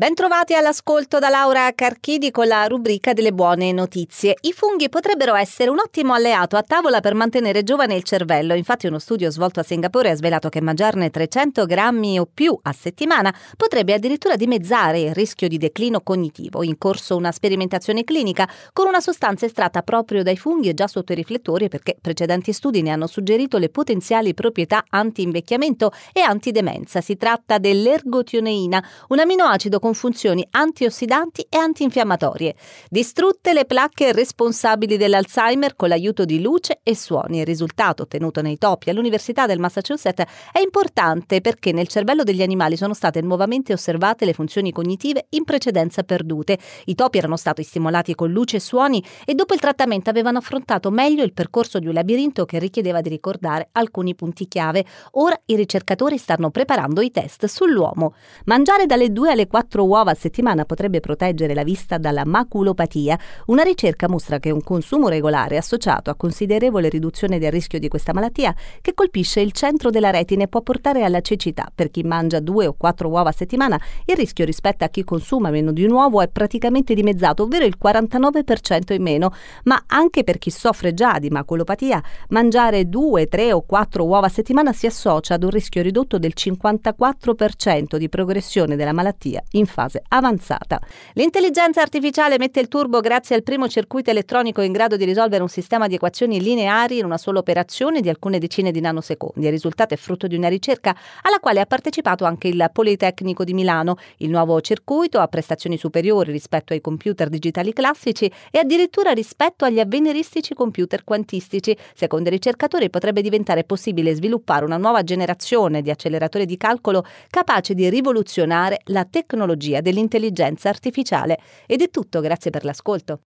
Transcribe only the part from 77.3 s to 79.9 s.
ovvero il 49% in meno, ma